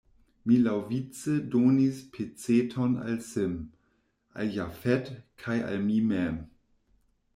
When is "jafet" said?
4.57-5.13